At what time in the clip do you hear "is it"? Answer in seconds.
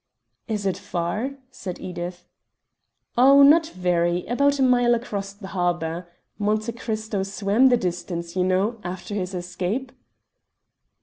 0.47-0.77